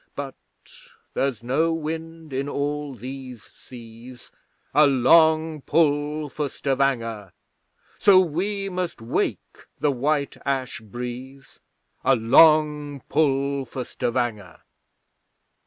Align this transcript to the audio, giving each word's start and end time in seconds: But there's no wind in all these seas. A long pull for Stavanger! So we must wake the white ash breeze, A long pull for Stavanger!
But 0.15 0.33
there's 1.13 1.43
no 1.43 1.71
wind 1.75 2.33
in 2.33 2.49
all 2.49 2.95
these 2.95 3.43
seas. 3.53 4.31
A 4.73 4.87
long 4.87 5.61
pull 5.61 6.27
for 6.27 6.49
Stavanger! 6.49 7.33
So 7.99 8.19
we 8.19 8.67
must 8.67 8.99
wake 8.99 9.67
the 9.79 9.91
white 9.91 10.37
ash 10.43 10.79
breeze, 10.83 11.59
A 12.03 12.15
long 12.15 13.01
pull 13.09 13.63
for 13.63 13.85
Stavanger! 13.85 14.61